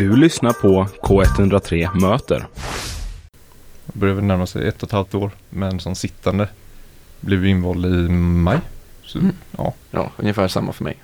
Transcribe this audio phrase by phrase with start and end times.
[0.00, 2.46] Du lyssnar på K103 Möter.
[3.86, 5.30] Det börjar väl närma sig ett och ett halvt år.
[5.50, 6.48] Men som sittande
[7.20, 8.58] blev invald i maj.
[9.04, 9.32] Så, Mm.
[9.58, 9.74] ja.
[9.90, 10.96] Ja, ungefär samma för mig.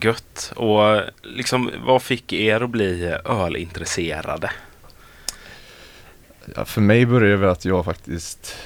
[0.00, 0.52] Gött.
[0.56, 4.50] Och liksom, vad fick er att bli ölintresserade?
[6.56, 8.56] Ja, för mig började det väl att jag faktiskt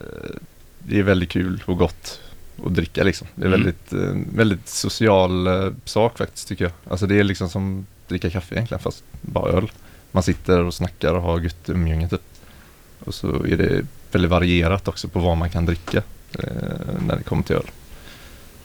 [0.00, 0.36] eh,
[0.78, 2.20] Det är väldigt kul och gott
[2.66, 3.28] att dricka liksom.
[3.34, 3.60] Det är Mm.
[3.60, 6.72] väldigt, eh, väldigt social eh, sak faktiskt tycker jag.
[6.90, 9.70] Alltså det är liksom som dricka kaffe egentligen fast bara öl.
[10.10, 12.22] Man sitter och snackar och har gött umgänge typ.
[13.04, 16.02] Och så är det väldigt varierat också på vad man kan dricka
[16.38, 16.44] eh,
[17.06, 17.70] när det kommer till öl.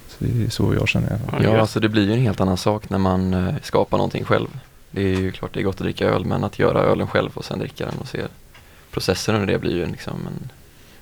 [0.08, 1.44] Så det är så jag känner fall.
[1.44, 4.48] Ja, alltså det blir ju en helt annan sak när man eh, skapar någonting själv.
[4.92, 7.32] Det är ju klart det är gott att dricka öl, men att göra ölen själv
[7.34, 8.22] och sen dricka den och se
[8.92, 10.52] processen under det blir ju liksom en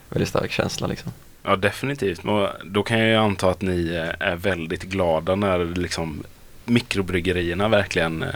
[0.10, 1.12] väldigt stark känsla liksom.
[1.44, 2.24] Ja, definitivt.
[2.24, 6.24] Men då kan jag ju anta att ni eh, är väldigt glada när liksom
[6.66, 8.30] mikrobryggerierna verkligen eh,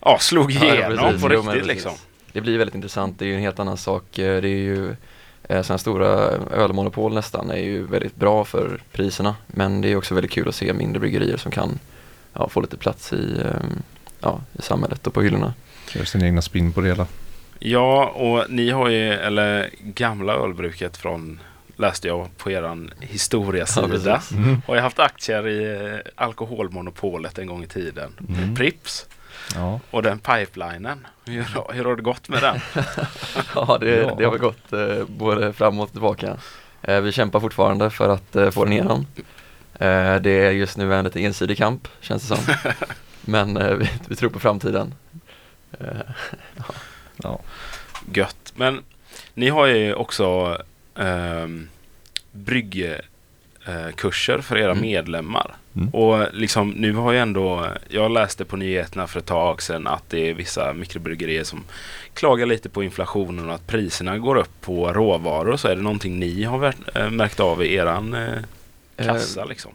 [0.00, 1.22] ja, slog Ja, ja, igenom precis.
[1.22, 1.84] på Jo, men riktigt precis.
[1.84, 1.92] liksom.
[2.32, 4.18] Det blir väldigt intressant, det är ju en helt annan sak.
[4.18, 4.88] Eh, Det är ju
[5.48, 6.08] eh, sådana stora
[6.50, 9.36] ölmonopol nästan är ju väldigt bra för priserna.
[9.46, 11.78] Men det är också väldigt kul att se mindre bryggerier som kan
[12.32, 13.66] ja, få lite plats i, eh,
[14.20, 15.54] ja, i samhället och på hyllorna.
[15.94, 17.06] Gör sin egna spin på det hela.
[17.58, 21.40] Ja, och ni har ju, eller gamla ölbruket från
[21.76, 23.88] läste jag på eran Ja, historiasida.
[23.88, 24.32] precis.
[24.32, 24.62] Mm.
[24.66, 28.12] har ju haft aktier i eh, alkoholmonopolet en gång i tiden.
[28.28, 28.54] Mm.
[28.54, 29.06] Prips
[29.54, 29.80] Ja.
[29.90, 31.06] och den pipelinen.
[31.26, 32.60] Hur, hur har det gått med den?
[33.54, 34.14] Ja, det, Ja.
[34.18, 36.36] det har väl gått eh, både fram och tillbaka.
[36.82, 39.06] Eh, vi kämpar fortfarande för att eh, få den igenom.
[39.74, 42.54] Eh, det är just nu en lite ensidig kamp, känns det som.
[43.20, 44.94] Men eh, vi, vi tror på framtiden.
[45.80, 45.86] Eh,
[47.22, 47.40] Ja.
[48.14, 48.52] Gött.
[48.56, 48.82] Men
[49.34, 50.58] ni har ju också
[50.98, 51.68] ehm,
[52.32, 54.82] bryggkurser för era Mm.
[54.82, 55.54] medlemmar.
[55.76, 55.88] Mm.
[55.88, 60.10] Och liksom nu har ju ändå, jag läste på nyheterna för ett tag sedan att
[60.10, 61.64] det är vissa mikrobryggerier som
[62.14, 65.56] klagar lite på inflationen och att priserna går upp på råvaror.
[65.56, 69.72] Så är det någonting ni har eh, märkt av i eran eh, kassa liksom?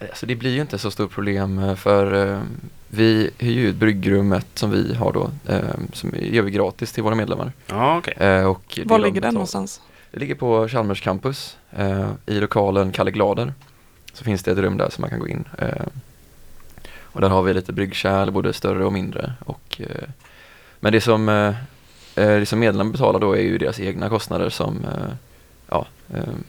[0.00, 2.40] Alltså det blir ju inte så stort problem eh, för eh,
[2.88, 5.58] vi hyr ju ut bryggrummet som vi har då, eh,
[5.92, 7.52] som gör vi gratis till våra medlemmar.
[7.66, 8.14] Ja, okej.
[8.18, 9.80] Eh, och Var ligger den någonstans?
[10.10, 13.52] Det ligger på Chalmers campus eh, i lokalen Kalle Glader.
[14.12, 15.44] Så finns det ett rum där som man kan gå in.
[15.58, 15.86] Eh,
[17.12, 19.32] och där har vi lite bryggkärl, både större och mindre.
[19.44, 20.08] Och, eh,
[20.80, 21.48] men det som, eh,
[22.14, 25.12] eh, det som medlemmarna betalar då är ju deras egna kostnader som eh,
[25.68, 25.86] ja,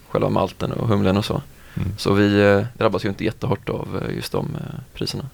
[0.10, 1.42] själva malten och humlen och så.
[1.74, 1.98] Mm.
[1.98, 4.58] Så vi drabbas ju inte jättehårt av just de
[4.94, 5.30] priserna.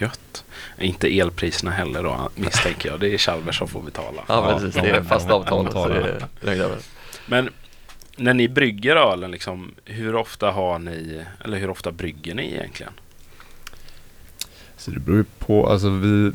[0.00, 0.44] Gött.
[0.78, 3.00] Inte elpriserna heller då misstänker jag.
[3.00, 4.22] Det är Chalmers som får betala.
[4.28, 6.18] Ja, Ja, precis, de- det är fast avtal.
[7.26, 7.48] Men
[8.16, 12.92] när ni brygger ölen, liksom, hur ofta har ni, eller hur ofta brygger ni egentligen?
[14.76, 16.32] Så det beror ju på, alltså vi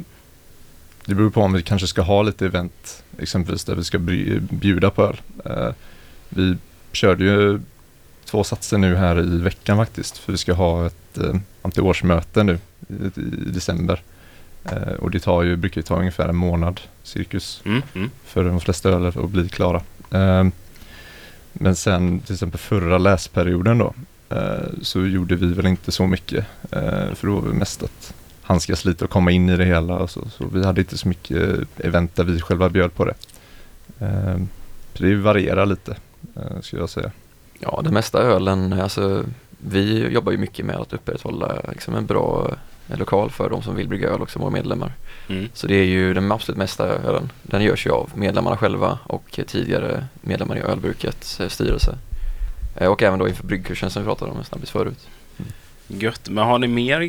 [1.05, 3.99] Det beror på om vi kanske ska ha lite event exempelvis där vi ska
[4.39, 5.21] bjuda på öl.
[5.45, 5.73] Eh,
[6.29, 6.57] vi
[6.91, 7.59] körde ju
[8.25, 12.59] två satser nu här i veckan faktiskt för vi ska ha ett eh, antiårsmöte nu
[12.87, 14.01] i, december.
[14.63, 18.09] Eh, och det tar ju, brukar ju ta ungefär en månad cirkus Mm, mm.
[18.25, 19.81] för de flesta öler att bli klara.
[20.11, 20.47] Eh,
[21.53, 23.93] men sen till exempel förra läsperioden då
[24.29, 28.13] eh, så gjorde vi väl inte så mycket eh, för då var det mest att
[28.41, 31.07] handskas lite och komma in i det hela och så, så vi hade inte så
[31.07, 33.13] mycket event där vi själva bjöd på det.
[33.99, 34.37] Eh,
[34.93, 35.95] så det varierar lite
[36.35, 37.11] eh, skulle jag säga.
[37.59, 39.23] Ja, det mesta ölen, alltså
[39.57, 42.57] vi jobbar ju mycket med att upprätthålla liksom, en bra eh,
[42.95, 44.91] lokal för de som vill brygga öl och som våra medlemmar.
[45.29, 45.49] Mm.
[45.53, 47.31] Så det är ju den absolut mesta ölen.
[47.43, 51.97] Den görs ju av medlemmarna själva och tidigare medlemmar i ölbrukets eh, styrelse.
[52.75, 55.07] Eh, Och även då inför bryggkursen som vi pratade om en snabbis förut.
[55.87, 56.29] Gött.
[56.29, 57.01] Men har ni mer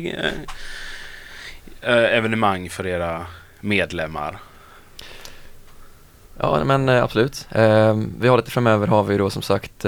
[1.81, 3.25] eh, evenemang för era
[3.59, 4.39] medlemmar?
[6.41, 7.47] Ja men absolut.
[8.19, 9.85] Vi har lite framöver har vi då som sagt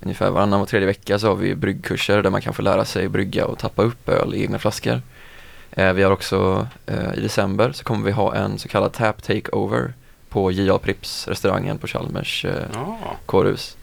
[0.00, 3.08] ungefär varannan och tredje vecka så har vi bryggkurser där man kan få lära sig
[3.08, 5.02] brygga och tappa upp öl i egna flaskor.
[5.72, 9.22] Eh, vi har också eh, i december så kommer vi ha en så kallad tap
[9.22, 9.92] takeover
[10.28, 10.78] på J.A.
[10.78, 13.76] Prips restaurangen på Chalmers eh, Ja, kårhus.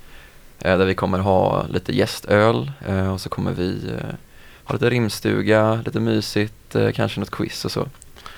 [0.60, 4.16] Eh, där vi kommer ha lite gästöl eh, och så kommer vi eh,
[4.64, 7.88] ha lite rimstuga, lite mysigt, eh, kanske något quiz och så.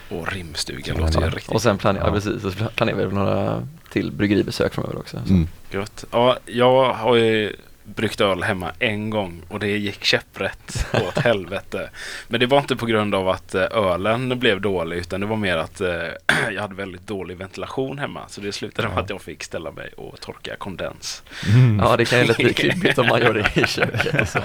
[0.10, 1.31] och rimstuga låter ju ja.
[1.31, 2.10] riktigt Och sen planerar, ja.
[2.10, 2.13] Ja.
[2.13, 5.18] precis, så planerar vi några till bryggeribesök framöver också.
[5.25, 5.34] Så.
[5.34, 5.48] Mm.
[5.72, 6.06] gött.
[6.12, 7.56] Ja, jag har ju
[7.95, 11.89] bryggt öl hemma en gång och det gick käpprätt åt helvete.
[12.27, 15.38] Men det var inte på grund av att eh, ölen blev dålig utan det var
[15.38, 15.89] mer att eh,
[16.51, 18.21] jag hade väldigt dålig ventilation hemma.
[18.27, 19.01] Så det slutade med Ja.
[19.01, 21.24] att jag fick ställa mig och torka kondens.
[21.53, 21.80] Mm.
[21.80, 24.21] Ja, det kan ju lätt bli klibbigt om man gör det i köket.
[24.21, 24.39] och så.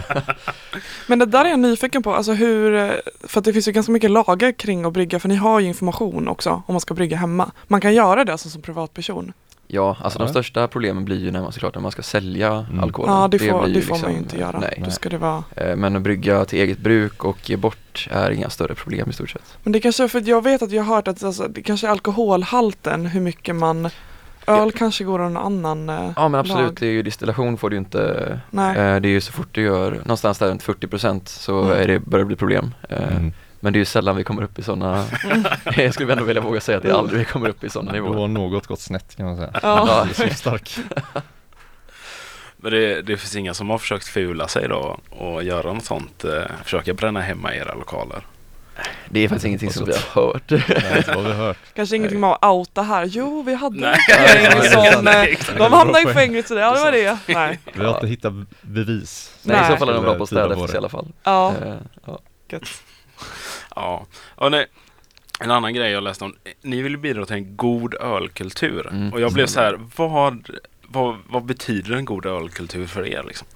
[1.07, 2.91] Men det där är jag nyfiken på, alltså hur, eh,
[3.23, 5.69] för att det finns ju ganska mycket lagar kring att brygga, för ni har ju
[5.69, 7.51] information också om man ska brygga hemma.
[7.67, 9.33] Man kan göra det alltså som privatperson.
[9.67, 10.31] Ja, alltså de Ja.
[10.31, 12.81] största problemen blir ju när man såklart när man ska sälja Mm.
[12.85, 13.15] alkoholen.
[13.17, 14.59] Ja, det får, det får man ju liksom, inte göra.
[14.59, 14.83] Nej.
[14.85, 18.31] Då ska det vara Eh, Men att brygga till eget bruk och ge bort är
[18.31, 19.59] inga större problem i stort sett.
[19.63, 21.63] Men det kanske är för att jag vet att jag har hört att alltså, det
[21.63, 23.89] kanske är alkoholhalten, hur mycket man
[24.47, 26.77] Öl kanske går en annan eh, Ja men absolut, lag.
[26.81, 28.71] det är ju distillation får du ju inte Nej.
[28.79, 31.79] eh, Det är ju så fort du gör någonstans där runt 40% så Mm.
[31.83, 32.75] är det, börjar det bli problem.
[32.89, 33.33] Eh, Mm.
[33.65, 35.05] Men det är ju sällan vi kommer upp i sådana,
[35.77, 37.91] jag skulle ändå vilja våga säga att det är aldrig vi kommer upp i sådana
[37.93, 38.19] Då nivåer.
[38.21, 39.51] har något gått snett kan man säga.
[39.63, 40.07] Ja.
[40.17, 40.77] Det är så stark.
[42.57, 46.25] Men det, det finns inga som har försökt fula sig då och göra något sånt.
[46.25, 48.27] Eh, försöka bränna hemma i era lokaler.
[49.09, 50.51] Det är faktiskt ingenting som vi Och har hört.
[50.51, 51.57] Nej, det har vi hört.
[51.75, 53.05] Kanske ingenting med att outa här.
[53.05, 53.99] Jo, vi hade Nej.
[54.09, 57.19] Nej, som, nej, eh, de hamnade i fängelse, ja det var det.
[57.29, 57.59] Nej.
[57.75, 59.35] Vi har inte hittat bevis.
[59.43, 60.79] Nej, i så fall är de bra på att städa i det.
[60.79, 61.07] alla fall.
[61.25, 61.75] Ja, Eh,
[62.07, 62.19] ja.
[63.75, 64.67] Ja, och nej,
[65.41, 66.35] en annan grej jag läste om.
[66.63, 68.89] Ni vill bidra till en god ölkultur.
[68.91, 69.13] Mm.
[69.13, 70.49] Och jag blev så här, vad,
[70.89, 73.25] vad, vad betyder en god ölkultur för er?
[73.27, 73.47] Liksom?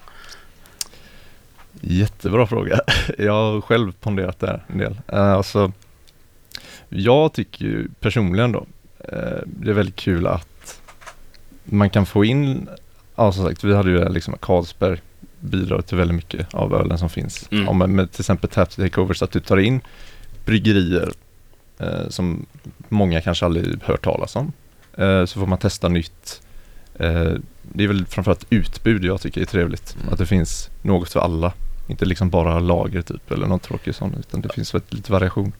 [1.81, 2.79] Jättebra fråga.
[3.17, 5.01] Jag har själv ponderat det här en del.
[5.07, 5.71] Eh, Alltså,
[6.89, 8.65] jag tycker ju personligen då,
[8.99, 10.81] eh, det är väldigt kul att
[11.63, 12.69] man kan få in,
[13.15, 15.01] ja som sagt, vi hade ju liksom Carlsberg
[15.39, 17.47] bidrar till väldigt mycket av ölen som finns.
[17.51, 17.69] Mm.
[17.69, 19.81] Om med till exempel Tap Takeovers, att du tar in
[20.49, 21.11] bryggerier
[21.79, 22.45] eh, som
[22.89, 24.51] många kanske aldrig hört talas om.
[24.97, 26.41] Eh, så får man testa nytt.
[26.95, 29.95] Eh, det är väl framförallt utbud jag tycker är trevligt.
[29.95, 30.13] Mm.
[30.13, 31.53] Att det finns något för alla.
[31.87, 35.53] Inte liksom bara lager typ eller något tråkigt sånt utan det finns lite variation.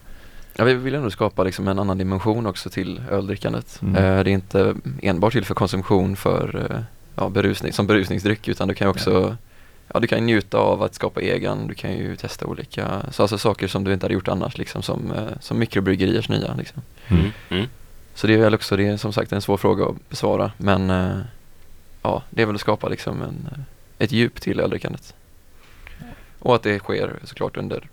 [0.55, 3.79] Ja, vi vill ändå skapa liksom en annan dimension också till öldrickandet.
[3.81, 3.95] Mm.
[3.95, 6.79] Eh, det är inte enbart till för konsumtion för eh,
[7.15, 9.35] ja, berusning, som berusningsdryck utan du kan också ja.
[9.93, 13.67] Du kan njuta av att skapa egen, du kan ju testa olika så alltså saker
[13.67, 16.81] som du inte hade gjort annars liksom som, eh, som mikrobryggeriers nya liksom.
[17.07, 17.31] Mm.
[17.49, 17.65] Mm.
[18.13, 20.89] Så det är väl också, det är som sagt en svår fråga att besvara men
[20.89, 21.17] eh,
[22.01, 23.59] ja, det är väl att skapa liksom en, eh,
[24.03, 25.13] ett djup till öldrickandet.
[26.39, 27.89] Och att det sker såklart under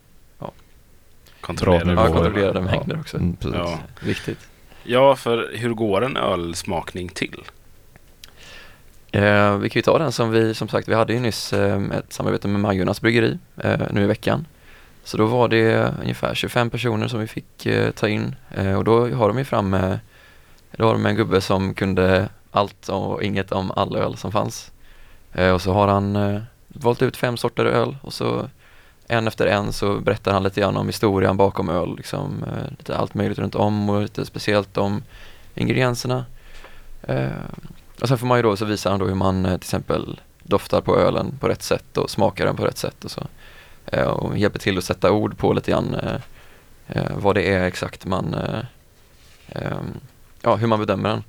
[1.46, 2.64] Kontrollerade ja, kontrollerade Ja.
[2.64, 3.16] mängder också.
[3.16, 3.54] Mm, precis.
[3.54, 3.78] Ja.
[4.02, 4.48] Viktigt.
[4.84, 7.42] ja, för hur går en ölsmakning till?
[9.16, 11.82] Eh, vi kan ju ta den som vi, som sagt, vi hade ju nyss eh,
[11.82, 14.46] ett samarbete med Majornas bryggeri eh, nu i veckan.
[15.04, 18.84] Så då var det ungefär 25 personer som vi fick eh, ta in eh, och
[18.84, 19.96] då har de ju fram eh,
[20.70, 24.72] då har de en gubbe som kunde allt och inget om all öl som fanns.
[25.32, 28.48] Eh, och så har han eh, valt ut fem sorter öl och så
[29.08, 32.96] en efter en så berättar han lite grann om historien bakom öl, liksom, eh, lite
[32.96, 35.02] allt möjligt runt om och lite speciellt om
[35.54, 36.24] ingredienserna.
[37.02, 37.28] Eh,
[38.00, 40.20] och sen får man ju då, så visar han då hur man eh, till exempel
[40.42, 43.26] doftar på ölen på rätt sätt och smakar den på rätt sätt och så.
[43.86, 45.94] Eh, och hjälper till att sätta ord på lite grann
[46.88, 48.60] eh, vad det är exakt man, eh,
[49.48, 50.00] ehm,
[50.40, 51.24] ja hur man bedömer den.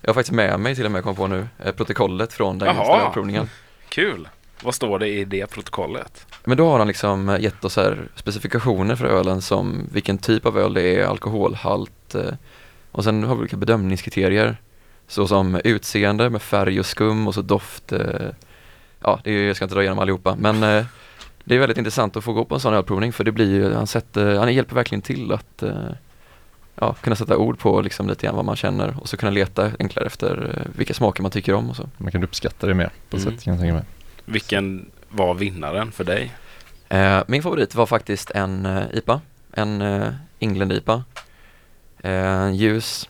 [0.00, 3.02] Jag har faktiskt med mig till och med, kom på nu, protokollet från den Jaha.
[3.02, 3.50] just provningen.
[3.88, 4.28] Kul!
[4.62, 6.26] Vad står det i det protokollet?
[6.44, 10.58] Men då har han liksom gett oss här specifikationer för ölen som vilken typ av
[10.58, 12.14] öl det är, alkoholhalt
[12.92, 14.56] och sen har vi olika bedömningskriterier
[15.08, 17.92] såsom utseende med färg och skum och så doft.
[17.92, 18.26] eh,
[19.02, 20.84] Ja, det är, jag ska inte dra igenom allihopa men eh,
[21.44, 23.74] det är väldigt intressant att få gå på en sån ölprovning för det blir ju,
[23.74, 25.72] han, sätter, han hjälper verkligen till att eh,
[26.74, 29.70] ja, kunna sätta ord på liksom lite grann vad man känner och så kunna leta
[29.78, 31.88] enklare efter eh, vilka smaker man tycker om och så.
[31.96, 33.30] Man kan uppskatta det mer på Mm.
[33.30, 33.84] sätt kan jag tänka mig.
[34.24, 36.34] Vilken var vinnaren för dig?
[36.88, 39.20] Eh, min favorit var faktiskt en eh, IPA,
[39.52, 41.04] en eh, England IPA.
[42.02, 43.08] Eh, ljus,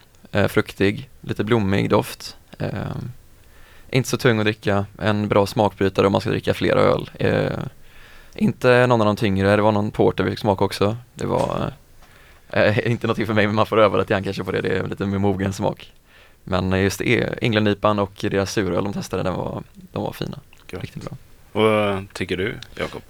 [0.48, 2.36] fruktig, lite blommig doft.
[2.58, 2.70] Eh,
[3.90, 7.10] inte så tung att dricka, en bra smakbrytare om man ska dricka flera öl.
[7.14, 7.58] Eh,
[8.34, 10.96] inte någon av de tyngre, det var någon porter vi fick smaka också.
[11.14, 11.72] Det var
[12.50, 14.68] eh, inte någonting för mig men man får öva lite grann kanske på det, det
[14.68, 15.92] är lite mer mogen smak.
[16.44, 20.12] Men eh, just det, England IPAn och deras suröl de testade, den var, de var
[20.12, 20.38] fina.
[20.70, 20.82] Gött.
[20.82, 21.16] Riktigt bra.
[21.52, 23.02] Vad tycker du, Jakob?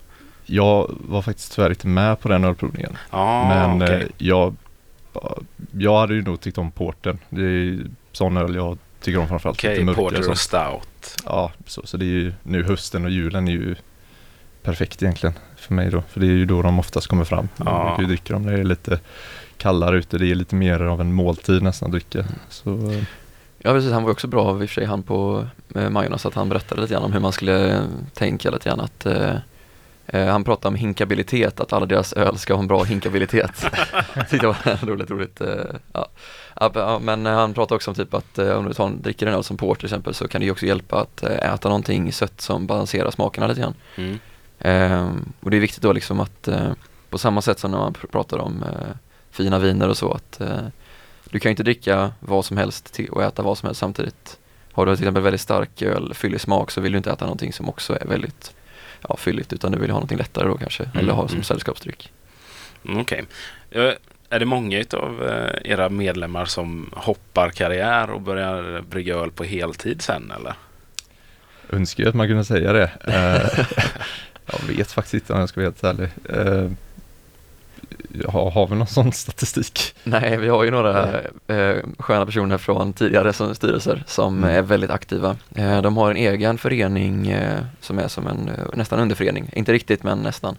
[0.47, 2.97] Jag var faktiskt tyvärr inte med på den ölprovningen.
[3.11, 4.57] Ja, men eh, jag,
[5.79, 7.19] jag hade ju nog tyckt om porten.
[7.29, 7.79] Det är
[8.12, 9.59] sån öl jag tycker om framförallt.
[9.59, 11.17] Okej, mörkare porter och stout.
[11.25, 13.75] Ja, så, så det är ju nu hösten och julen är ju
[14.62, 16.03] perfekt egentligen för mig då.
[16.09, 17.49] För det är ju då de oftast kommer fram.
[17.57, 17.85] Man Ja.
[17.87, 19.00] brukar ju dricka dem när det är lite
[19.57, 20.19] kallare ute.
[20.19, 22.25] Det är lite mer av en måltid nästan att dricka.
[22.49, 23.03] Så eh,
[23.59, 26.35] Ja precis, han var också bra i och för sig han på med Majornas att
[26.35, 27.83] han berättade lite grann om hur man skulle eh,
[28.15, 29.37] tänka lite grann att eh, eh,
[30.12, 33.67] han pratade om hinkabilitet, att alla deras öl ska ha en bra hinkabilitet.
[34.31, 35.41] Tyckte det var roligt, roligt.
[35.41, 35.49] Eh,
[35.93, 36.99] ja.
[37.03, 39.35] Men eh, han pratade också om typ att eh, om du tar en, dricker en
[39.35, 42.12] öl som port till exempel så kan det ju också hjälpa att eh, äta någonting
[42.12, 43.75] sött som balanserar smakerna lite grann.
[43.97, 44.19] Mm.
[44.59, 46.73] Ehm, och det är viktigt då liksom att eh,
[47.11, 48.97] på samma sätt som när man pr- pratar om eh,
[49.31, 50.67] fina viner och så att eh,
[51.31, 54.38] du kan ju inte dricka vad som helst och äta vad som helst samtidigt.
[54.73, 57.53] Har du till exempel väldigt stark öl, fyllig smak så vill du inte äta någonting
[57.53, 58.55] som också är väldigt
[59.09, 61.45] ja, fylligt utan du vill ha någonting lättare då kanske Mm, eller ha som mm.
[61.45, 62.12] sällskapsdryck.
[62.85, 63.25] Mm, Okej.
[63.71, 63.93] Eh,
[64.31, 65.31] Är det många av
[65.64, 70.55] era medlemmar som hoppar karriär och börjar brygga öl på heltid sen eller?
[71.71, 72.90] Önskar ju att man kunde säga det.
[73.07, 73.64] Eh,
[74.52, 76.09] jag vet faktiskt inte om jag ska vara helt ärlig.
[78.28, 79.94] Har, har vi någon sån statistik?
[80.04, 84.56] Nej, vi har ju några eh, sköna personer från tidigare som styrelser som Mm.
[84.56, 85.37] är väldigt aktiva.
[85.54, 89.73] Eh, de har en egen förening eh, som är som en eh, nästan underförening, inte
[89.73, 90.56] riktigt men nästan.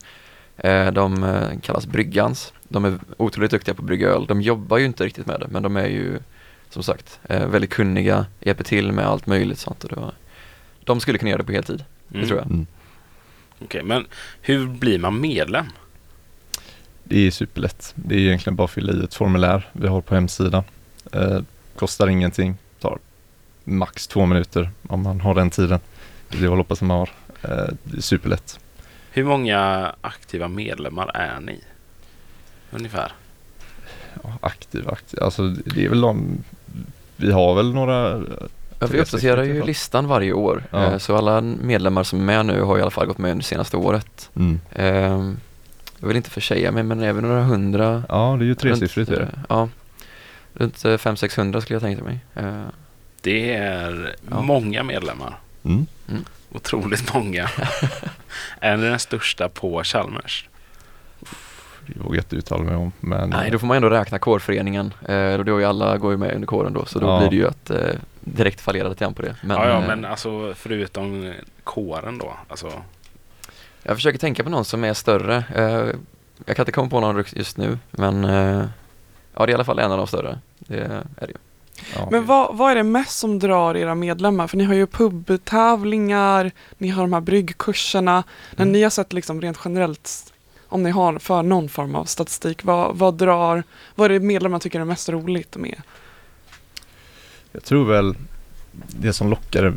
[0.57, 2.53] Eh, de eh, kallas Bryggans.
[2.63, 4.25] De är otroligt duktiga på att brygga öl.
[4.27, 6.19] De jobbar ju inte riktigt med det men de är ju
[6.69, 9.83] som sagt eh, väldigt kunniga, hjälper till med allt möjligt sånt.
[9.83, 10.13] Och var,
[10.83, 12.45] de skulle kunna göra det på heltid, det tror jag.
[12.47, 12.67] Mm.
[13.63, 14.05] Okej, men
[14.41, 15.65] hur blir man medlem?
[17.09, 17.91] Det är superlätt.
[17.95, 20.63] Det är egentligen bara att fylla i ett formulär vi har på hemsidan.
[21.11, 21.39] Eh,
[21.75, 22.97] kostar ingenting, tar
[23.63, 25.79] max två minuter om man har den tiden.
[26.29, 27.09] Det jag hoppas man har.
[27.41, 28.59] Eh, det är superlätt.
[29.11, 31.59] Hur många aktiva medlemmar är ni?
[32.71, 33.11] Ungefär.
[34.23, 35.19] Ja, aktiv, aktiv.
[35.23, 36.43] Alltså det är väl de,
[37.15, 38.21] vi har väl några
[38.81, 40.83] Ja, vi uppdaterar ju listan varje år, Ja.
[40.91, 43.43] eh, så alla medlemmar som är med nu har i alla fall gått med under
[43.45, 44.29] senaste året.
[44.35, 44.59] mm.
[44.75, 45.37] Ehm,
[45.99, 48.03] jag vill inte försäga mig men även några hundra.
[48.09, 49.09] Ja, det är ju tresiffrigt.
[49.09, 49.25] runt, det.
[49.25, 49.69] eh, Ja,
[50.53, 52.19] runt 500-600 skulle jag tänka mig.
[52.35, 52.61] Eh,
[53.21, 54.41] Det är Ja.
[54.41, 55.37] många medlemmar.
[55.63, 55.85] Mm.
[56.51, 57.49] Otroligt många.
[58.59, 60.45] är ni den största på Chalmers?
[61.85, 62.91] Det vågar jag inte uttala mig om.
[62.99, 64.93] Men nej, då får man ändå räkna kårföreningen.
[65.07, 67.19] Eh, och då är ju alla går ju med under kåren då, så då Ja.
[67.19, 69.35] blir det ju att eh, direkt fallera lite grann på det.
[69.41, 72.33] Men, ja, ja, eh, men alltså förutom kåren då.
[72.47, 72.71] Alltså,
[73.83, 75.43] jag försöker tänka på någon som är större.
[75.55, 75.95] Eh,
[76.45, 78.65] jag kan inte komma på någon just nu, men eh,
[79.35, 80.39] ja, det är i alla fall en av de större.
[80.59, 81.33] Det är det ju.
[81.95, 82.07] ja.
[82.11, 84.47] Men vad, vad är det mest som drar era medlemmar?
[84.47, 88.23] För ni har ju pubtävlingar, ni har de här bryggkurserna.
[88.55, 88.71] När Mm.
[88.71, 90.33] ni har sett liksom rent generellt,
[90.67, 93.63] om ni har för någon form av statistik, vad, vad drar,
[93.95, 95.81] vad är det medlemmar tycker är mest roligt med?
[97.51, 98.15] Jag tror väl
[98.87, 99.73] det som lockade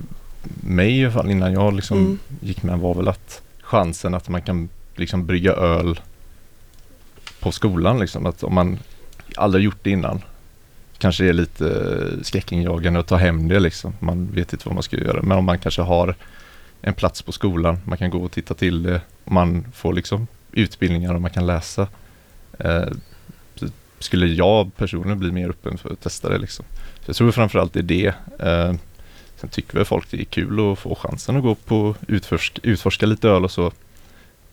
[0.64, 2.18] mig i alla fall innan jag liksom Mm.
[2.40, 3.41] gick med var väl att
[3.72, 6.00] chansen att man kan liksom brygga öl
[7.40, 8.26] på skolan liksom.
[8.26, 8.78] Att om man
[9.36, 10.20] aldrig gjort det innan
[10.98, 11.66] kanske det är lite
[12.22, 13.94] skräckinjagande att ta hem det liksom.
[14.00, 15.22] Man vet inte vad man ska göra.
[15.22, 16.14] Men om man kanske har
[16.82, 19.00] en plats på skolan, man kan gå och titta till det.
[19.24, 21.88] Och man får liksom utbildningar och man kan läsa.
[22.58, 22.88] Eh,
[23.98, 26.64] skulle jag personligen bli mer öppen för att testa det liksom.
[27.00, 28.14] Så jag tror framförallt det är det.
[28.38, 28.74] Eh,
[29.42, 33.06] sen tycker väl folk det är kul att få chansen att gå på utforska, utforska
[33.06, 33.72] lite öl och så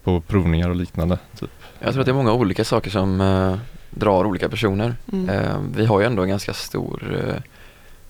[0.03, 1.17] på provningar och liknande.
[1.39, 1.49] Typ.
[1.79, 3.57] Jag tror att det är många olika saker som eh,
[3.89, 4.95] drar olika personer.
[5.11, 5.29] Mm.
[5.29, 7.23] Eh, vi har ju ändå en ganska stor,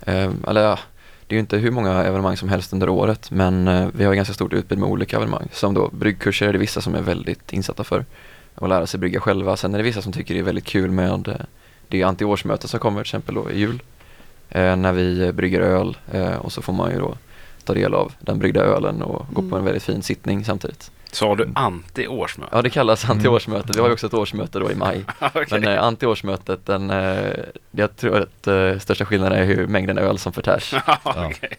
[0.06, 0.80] eh, eh, eller ja,
[1.28, 4.12] det är ju inte hur många evenemang som helst under året men eh, vi har
[4.12, 5.48] ett ganska stort utbud med olika evenemang.
[5.52, 8.06] Som då bryggkurser är det vissa som är väldigt insatta för
[8.56, 9.58] att lära sig brygga själva.
[9.58, 11.36] Sen är det vissa som tycker det är väldigt kul med eh,
[11.88, 13.82] det anti-årsmöte som kommer till exempel då i jul.
[14.50, 17.18] Eh, när vi brygger öl eh, och så får man ju då
[17.64, 19.58] ta del av den bryggda ölen och gå på Mm.
[19.60, 20.92] en väldigt fin sittning samtidigt.
[21.12, 22.50] sa du anti-årsmöte?
[22.56, 23.18] Ja det kallas Mm.
[23.18, 25.04] anti-årsmöte, vi har ju också ett årsmöte då i maj.
[25.20, 25.46] Okej.
[25.52, 27.34] Men eh, anti-årsmötet, den, eh,
[27.72, 30.74] jag tror att eh, största skillnaden är hur mängden öl som förtärs.
[31.04, 31.50] Okej.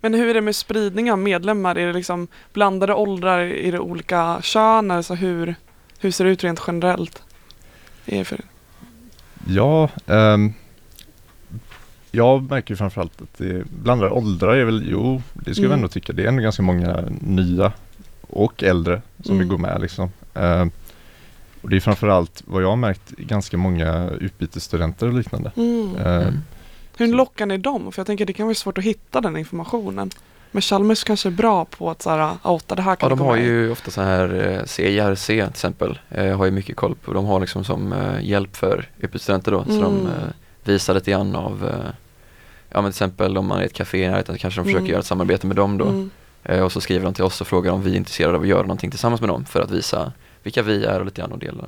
[0.00, 1.78] Men hur är det med spridning av medlemmar?
[1.78, 3.38] Är det liksom blandade åldrar?
[3.40, 4.90] Är det olika kön?
[4.90, 5.54] Alltså hur,
[5.98, 7.22] hur ser det ut rent generellt?
[8.06, 8.40] Är det för,
[9.48, 10.52] Ja, ehm,
[12.16, 15.70] jag märker ju framförallt att det blandade åldrar är väl, jo, det ska Mm.
[15.70, 16.12] jag ändå tycka.
[16.12, 17.72] Det är ändå ganska många nya
[18.28, 19.38] och äldre som Mm.
[19.38, 20.10] vill gå med liksom.
[20.34, 20.70] Ehm,
[21.62, 25.52] och det är framförallt vad jag har märkt ganska många utbytesstudenter och liknande.
[25.56, 25.96] mm.
[25.96, 26.34] Mm.
[26.96, 27.92] Hur lockar ni dem?
[27.92, 30.10] För jag tänker det kan vara svårt att hitta den informationen.
[30.52, 33.14] Men Chalmers kanske är bra på att så här, outa det här Ja, kan de
[33.14, 36.50] ni komma har i." ju ofta så här eh, CIRC till exempel, eh, har ju
[36.50, 37.12] mycket koll på.
[37.12, 40.06] De har liksom som eh, hjälp för utbytesstudenter då, så de Mm.
[40.06, 40.12] eh,
[40.64, 41.90] visar lite grann av, eh,
[42.76, 44.90] ja men till exempel om man är ett café i närheten kanske de försöker Mm.
[44.90, 45.84] göra ett samarbete med dem då.
[45.88, 46.10] Mm.
[46.44, 48.48] Eh, och så skriver de till oss och frågar om vi är intresserade av att
[48.48, 51.38] göra någonting tillsammans med dem för att visa vilka vi är och lite grann och
[51.38, 51.64] dela.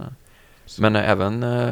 [0.78, 1.70] Men eh, även eh,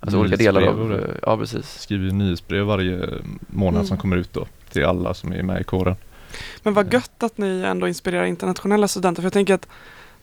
[0.00, 1.80] alltså olika delar av, eh, ja precis.
[1.80, 3.08] Skriver nyhetsbrev varje
[3.46, 3.86] månad Mm.
[3.86, 5.96] som kommer ut då till till alla som är med i kåren.
[6.62, 9.22] Men vad gött att ni ändå inspirerar internationella studenter.
[9.22, 9.68] För jag tänker att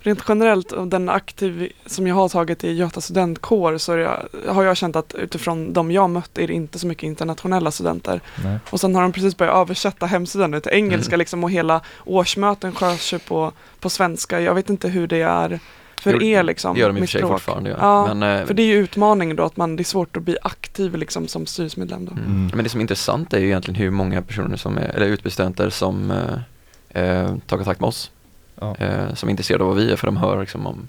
[0.05, 4.63] rent generellt av den aktiv som jag har tagit i Göta studentkår så jag, har
[4.63, 8.21] jag känt att utifrån de jag mött är det inte så mycket internationella studenter.
[8.43, 8.57] Nej.
[8.69, 11.19] Och sen har de precis börjat översätta hemsidan nu till engelska Mm.
[11.19, 14.41] liksom och hela årsmöten sköts ju på, på svenska.
[14.41, 15.59] Jag vet inte hur det är
[16.01, 16.73] för er liksom.
[16.73, 17.31] Det gör de i och för sig språk.
[17.31, 17.69] fortfarande.
[17.69, 17.77] Ja.
[17.79, 20.23] Ja, men, eh, För det är ju utmaningen då att man, det är svårt att
[20.23, 22.11] bli aktiv liksom som styrelsemedlem då.
[22.11, 22.25] Mm.
[22.25, 22.51] Mm.
[22.53, 25.69] Men det som är intressant är ju egentligen hur många personer som är, eller utbytesstudenter
[25.69, 28.11] som eh, eh, tar kontakt med oss.
[28.59, 28.75] Ja.
[28.79, 30.87] Eh, som är intresserade av vad vi är för de hör liksom om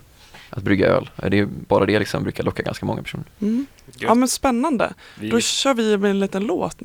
[0.50, 1.10] att brygga öl.
[1.22, 3.24] Eh, Det är bara det liksom brukar locka ganska många personer.
[3.40, 3.66] Mm.
[3.98, 4.92] Ja men spännande.
[5.20, 6.76] Vi, Då kör vi med en liten låt.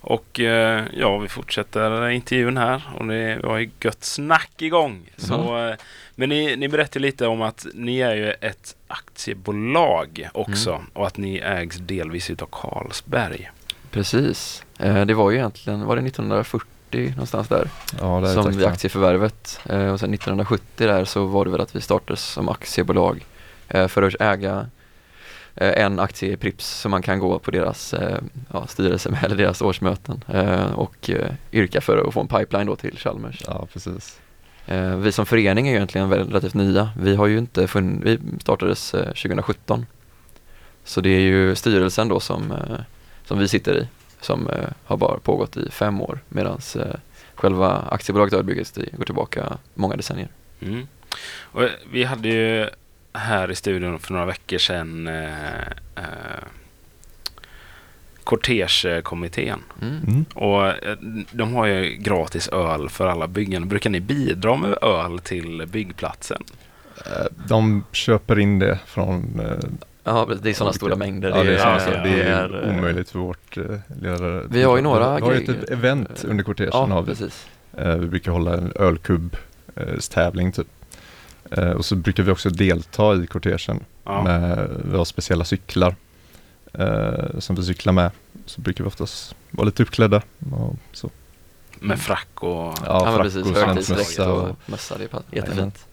[0.00, 5.10] och eh, ja, vi fortsätter intervjun här och det var ju gött snack igång.
[5.16, 5.74] Så, eh,
[6.14, 10.86] men ni, ni berättade lite om att ni är ju ett aktiebolag också Mm.
[10.92, 13.50] och att ni ägs delvis utav Carlsberg.
[13.90, 14.64] Precis.
[14.78, 16.68] Eh, det var ju egentligen, var det 1940
[17.10, 17.68] någonstans där?
[18.00, 18.68] Ja, det är som vid för.
[18.68, 19.60] aktieförvärvet.
[19.64, 23.26] Eh, och sen 1970 där så var det väl att vi startades som aktiebolag
[23.68, 24.66] eh, för att äga
[25.54, 28.18] eh, en aktie i Prips som man kan gå på deras eh,
[28.52, 32.66] ja, styrelse med eller deras årsmöten eh, och eh, yrka för att få en pipeline
[32.66, 33.42] då till Chalmers.
[33.46, 34.20] Ja, precis.
[34.66, 36.90] Eh, vi som förening är ju egentligen relativt nya.
[36.98, 39.86] Vi har ju inte funn- vi startades eh, 2017.
[40.84, 42.52] Så det är ju styrelsen då som,
[43.26, 43.88] som vi sitter i
[44.24, 46.94] som eh, har bara pågått i fem år medan eh,
[47.34, 50.28] själva aktiebolaget Ölbygget det går tillbaka många decennier.
[50.60, 50.86] Mm.
[51.42, 52.68] Och eh, vi hade ju
[53.12, 55.60] här i studion för några veckor sedan eh,
[55.96, 56.44] eh,
[58.24, 59.60] Cortege-kommittén.
[59.82, 60.00] Mm.
[60.06, 60.24] Mm.
[60.34, 60.96] Och eh,
[61.32, 63.68] de har ju gratis öl för alla byggen.
[63.68, 66.42] Brukar ni bidra med öl till byggplatsen?
[67.06, 69.40] Eh, De köper in det från
[70.04, 71.28] Ja, det är sådana stora mängder.
[71.28, 72.02] Ja, det är, ja, ja, saker.
[72.02, 73.64] det är, eh, omöjligt för vårt eh,
[74.00, 74.42] ledare.
[74.48, 77.06] Vi har ju några Vi har ju ett event under kortegen Ja, har vi.
[77.08, 77.46] precis.
[77.76, 79.36] Eh, vi brukar hålla en ölkubb
[79.76, 80.66] eh, tävling typ.
[81.50, 83.80] Eh, och så brukar vi också delta i kortegen.
[84.04, 84.22] Ja.
[84.22, 85.94] Med, vi har speciella cyklar
[86.72, 88.10] eh, som vi cyklar med.
[88.46, 90.22] Så brukar vi oftast vara lite uppklädda.
[90.52, 91.10] Och så.
[91.80, 92.50] Med frack och...
[92.50, 94.18] Ja, Ja, frack precis.
[94.18, 94.98] och och Och, mössa.
[94.98, 95.86] Det är jättefint.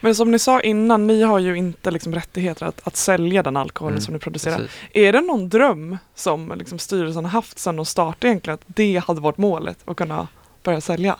[0.00, 3.56] Men som ni sa innan, ni har ju inte liksom rättigheter att, att sälja den
[3.56, 4.56] alkoholen Mm, som ni producerar.
[4.56, 4.72] Precis.
[4.92, 9.02] Är det någon dröm som liksom styrelsen har haft sedan de startade egentligen att det
[9.06, 10.28] hade varit målet att kunna
[10.62, 11.16] börja sälja?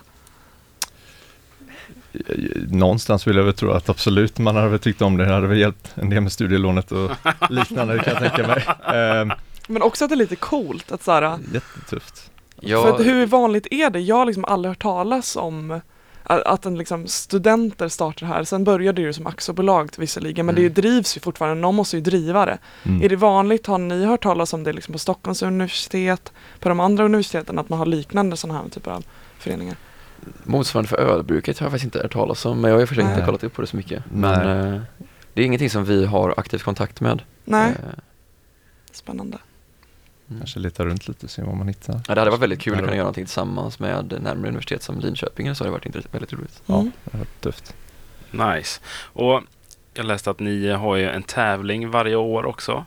[2.69, 5.25] någonstans vill jag väl tro att absolut man hade väl tyckt om det.
[5.25, 7.11] Det hade väl hjälpt en del med studielånet och
[7.51, 8.65] liknande kan jag tänka mig.
[9.01, 9.37] Eh,
[9.69, 12.31] Men också att det är lite coolt att så här, jättetufft.
[12.61, 14.01] Ja, För att hur vanligt är det?
[14.01, 15.81] Jag har liksom aldrig hört talas om
[16.27, 18.45] att en liksom studenter startar det här.
[18.45, 20.65] Sen började det ju som aktiebolag visserligen, men Mm.
[20.75, 21.61] det drivs ju fortfarande.
[21.61, 22.59] Någon måste ju driva det.
[22.83, 23.03] Mm.
[23.03, 23.67] Är det vanligt?
[23.67, 27.69] Har ni hört talas om det liksom på Stockholms universitet, på de andra universiteten, att
[27.69, 29.05] man har liknande sådana här typer av
[29.39, 29.77] föreningar?
[30.45, 33.23] Motsvarande för ölbruket har jag faktiskt inte hört talas om, men jag har försökt inte
[33.27, 34.03] kollat upp på det så mycket.
[34.13, 34.75] Men Nej.
[34.77, 34.81] eh,
[35.35, 37.23] det är ingenting som vi har aktiv kontakt med.
[37.45, 37.99] Nej, Eh,
[38.93, 39.39] spännande.
[40.29, 40.41] Mm.
[40.41, 42.01] Kanske leta runt lite och se vad man hittar.
[42.09, 44.49] Ja, det hade varit väldigt kul Det att hade kunna göra någonting tillsammans med närmare
[44.49, 46.63] universitet som Linköping, så har det varit väldigt roligt.
[46.67, 46.93] Ja, Mm.
[47.05, 47.75] det har varit tufft.
[48.31, 48.81] Nice.
[49.13, 49.41] Och
[49.95, 52.85] jag läste att ni har ju en tävling varje år också,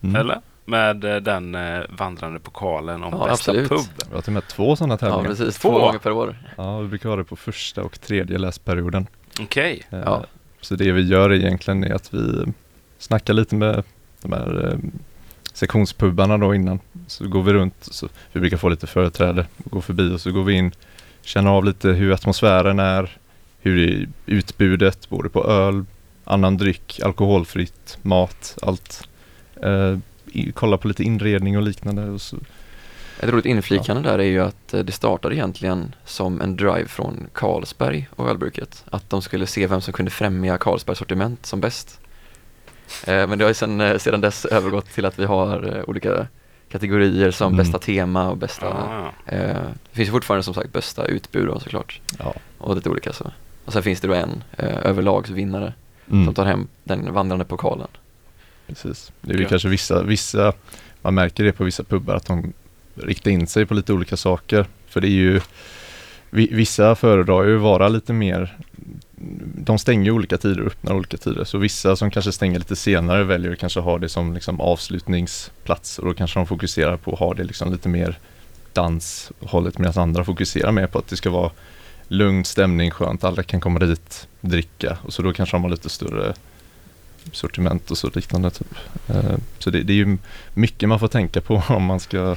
[0.00, 0.16] Mm.
[0.16, 0.40] eller?
[0.64, 3.68] Med eh, den eh, vandrande pokalen om Ja, bästa absolut.
[3.68, 3.80] pub.
[4.08, 5.24] Vi har till och med två sådana Ja, tävlingar.
[5.28, 5.58] precis.
[5.58, 5.70] Två.
[5.70, 6.36] Två gånger per år.
[6.56, 9.06] Ja, vi brukar ha det på första och tredje läsperioden.
[9.40, 9.86] Okej.
[9.90, 10.24] Eh, Ja.
[10.60, 12.44] Så det vi gör egentligen är att vi
[12.98, 13.82] snackar lite med
[14.22, 14.78] de här
[15.56, 16.80] sektionspubbarna då innan.
[17.06, 20.32] Så går vi runt, så vi brukar få lite företräde och gå förbi och så
[20.32, 20.72] går vi in,
[21.22, 23.16] känner av lite hur atmosfären är,
[23.60, 25.84] hur är utbudet både på öl,
[26.24, 29.08] annan dryck, alkoholfritt, mat, allt.
[29.62, 29.98] Eh,
[30.54, 32.02] kolla på lite inredning och liknande.
[32.02, 32.36] Och så,
[33.20, 37.26] Ett roligt inflikande där är ju att eh, det startade egentligen som en drive från
[37.32, 38.84] Carlsberg och ölbruket.
[38.90, 42.00] Att de skulle se vem som kunde främja Carlsbergs sortiment som bäst.
[43.06, 45.84] Eh, Men det har ju sen, eh, sedan dess övergått till att vi har eh,
[45.86, 46.26] olika
[46.70, 47.56] kategorier som Mm.
[47.64, 49.38] bästa tema och bästa Ja, eh,
[49.90, 52.00] Det finns ju fortfarande som sagt bästa utbud då, såklart.
[52.18, 52.34] ja.
[52.58, 53.30] Och lite olika så.
[53.64, 55.72] Och sen finns det då en eh, överlagsvinnare
[56.10, 56.24] Mm.
[56.24, 57.88] som tar hem den vandrande pokalen.
[58.66, 59.12] Precis.
[59.20, 59.48] Det är ju Ja.
[59.48, 60.52] kanske vissa, vissa,
[61.02, 62.52] man märker det på vissa pubbar att de
[62.94, 64.66] riktar in sig på lite olika saker.
[64.88, 65.40] För det är ju,
[66.30, 68.56] vi- vissa föredrar ju vara lite mer,
[69.54, 71.44] de stänger ju olika tider och öppnar olika tider.
[71.44, 75.98] Så vissa som kanske stänger lite senare väljer att kanske ha det som liksom avslutningsplats
[75.98, 78.18] och då kanske de fokuserar på att ha det liksom lite mer
[78.72, 81.50] danshållet medan andra fokuserar mer på att det ska vara
[82.08, 85.88] lugn stämning, skönt, alla kan komma dit, dricka och så då kanske de har lite
[85.88, 86.34] större
[87.32, 88.50] sortiment och så liknande.
[88.50, 88.74] Typ.
[89.08, 90.18] Eh, så det, det är ju
[90.54, 92.36] mycket man får tänka på om man ska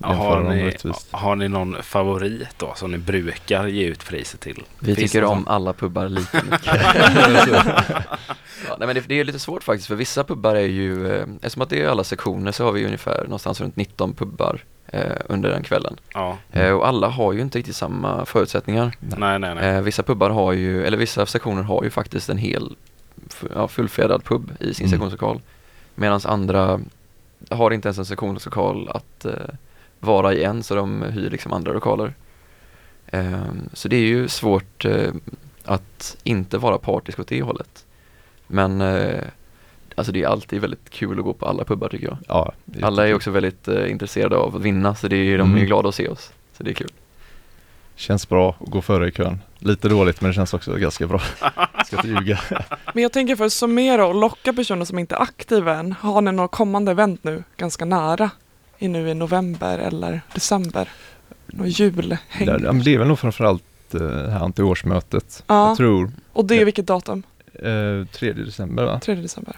[0.00, 0.72] har ni,
[1.10, 4.62] har ni någon favorit då som ni brukar ge ut priser till?
[4.78, 6.66] Vi Finns tycker om alla pubbar lika mycket.
[8.68, 11.26] ja, nej men det, det är lite svårt faktiskt för vissa pubbar är ju, eh,
[11.36, 15.02] eftersom att det är alla sektioner så har vi ungefär någonstans runt 19 pubbar eh,
[15.26, 15.96] under den kvällen.
[16.14, 18.92] Ja, Eh, och alla har ju inte riktigt samma förutsättningar.
[19.00, 19.68] nej nej nej.
[19.68, 22.76] Eh, vissa pubbar har ju, eller vissa sektioner har ju faktiskt en hel
[23.54, 24.90] ja, fullfjädrad pub i sin Mm.
[24.90, 25.40] sektionslokal.
[25.94, 26.80] Medan andra
[27.50, 29.32] har inte ens en sektionslokal att eh,
[30.00, 32.14] vara i än så de hyr liksom andra lokaler.
[33.06, 35.12] Ehm, så det är ju svårt eh,
[35.64, 37.84] att inte vara partisk åt det hållet.
[38.46, 39.20] Men eh,
[39.94, 42.18] alltså det är alltid väldigt kul att gå på alla pubbar tycker jag.
[42.28, 45.50] Ja, det Alla är också väldigt eh, intresserade av att vinna så det är, de
[45.50, 45.66] är Mm.
[45.66, 46.32] glada att se oss.
[46.56, 46.90] Så det är kul.
[47.96, 49.40] Känns bra att gå före i kön.
[49.58, 51.18] Lite dåligt men det känns också ganska bra.
[51.86, 52.40] Ska inte ljuga.
[52.94, 55.92] Men jag tänker för att summera och locka personer som inte är aktiva än.
[55.92, 58.30] Har ni några kommande event nu ganska nära?
[58.78, 60.88] I nu i november eller december?
[61.46, 62.18] Någon julhäng?
[62.84, 65.44] Det, är väl nog framförallt eh, det här antiårsmötet.
[65.46, 65.68] Ja.
[65.68, 67.22] Jag tror Och det är vilket datum?
[67.54, 69.00] eh, 3 december va?
[69.04, 69.56] 3 december.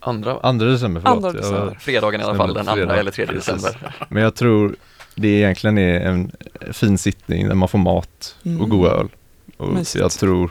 [0.00, 1.16] Andra, 2 december förlåt.
[1.24, 1.76] Andra december.
[1.80, 3.54] Fredagen i alla fall, den andra eller tredje Precis.
[3.54, 3.94] december.
[4.08, 4.76] Men jag tror
[5.20, 6.32] det egentligen är en
[6.72, 8.60] fin sittning där man får mat Mm.
[8.60, 9.08] och god öl.
[9.56, 10.00] Och Mysigt.
[10.02, 10.50] jag tror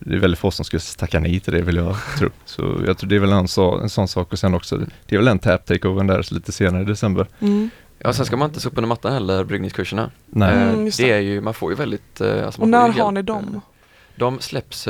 [0.00, 2.28] det är väldigt få som skulle tacka nej till det vill jag tro.
[2.44, 5.14] Så jag tror det är väl en, så, en sån sak och sen också det
[5.14, 7.26] är väl en tap takeover där lite senare i december.
[7.40, 7.70] Mm.
[7.98, 10.10] Ja, sen ska man inte sopa under mattan heller, bryggningskurserna.
[10.26, 11.10] Nej, Eh, Mm, det det.
[11.10, 13.60] är ju, man får ju väldigt, eh, alltså Och när har ni eh, dem?
[14.16, 14.88] De släpps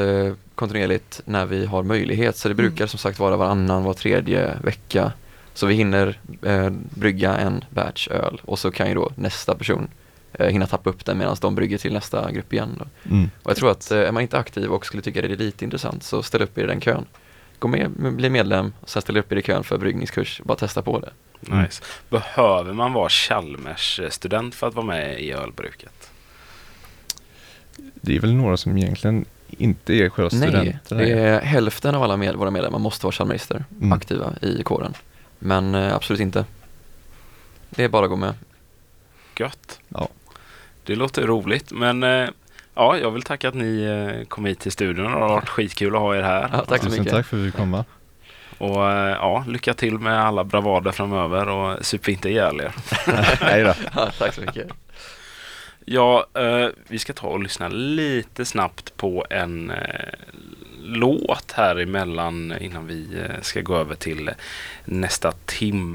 [0.54, 2.64] kontinuerligt när vi har möjlighet, så det Mm.
[2.66, 5.12] brukar som sagt vara varannan, var tredje vecka.
[5.58, 9.88] Så vi hinner eh, brygga en batch öl och så kan ju då nästa person
[10.32, 12.76] eh, hinna tappa upp den medan de brygger till nästa grupp igen.
[12.78, 13.10] Då.
[13.14, 13.30] mm.
[13.42, 15.64] Och jag tror att eh, är man inte aktiv och skulle tycka det är lite
[15.64, 17.06] intressant så ställ upp i den kön.
[17.58, 20.82] Gå med, bli medlem, och sen ställ upp i den kön för bryggningskurs, bara testa
[20.82, 21.10] på det.
[21.48, 21.62] Mm.
[21.64, 21.82] Nice.
[22.08, 26.10] Behöver man vara Chalmers student för att vara med i ölbruket?
[27.94, 30.96] det är väl några som egentligen inte är själva Nej, studenter.
[30.96, 33.92] det är hälften av alla med, våra medlemmar måste vara chalmerister Mm.
[33.92, 34.94] aktiva i kåren.
[35.38, 36.44] Men eh, absolut inte.
[37.70, 38.34] Det är bara att gå med.
[39.38, 39.80] Gött.
[39.88, 40.08] Ja.
[40.84, 42.28] Det låter roligt men eh,
[42.74, 45.04] ja, jag vill tacka att ni eh, kom hit till studion.
[45.04, 46.50] Det har varit skitkul att ha er här.
[46.52, 47.14] Ja, tack så Tusen mycket.
[47.14, 47.84] tack för att vi fick komma.
[48.58, 52.72] Och eh, ja, lycka till med alla bravader framöver och sup inte ihjäl er.
[53.40, 53.74] Nej då.
[53.94, 54.68] Ja, tack så mycket.
[55.84, 59.76] Ja, eh, vi ska ta och lyssna lite snabbt på en eh,
[60.88, 64.34] låt här emellan innan vi eh, ska gå över till eh,
[64.84, 65.88] nästa timma.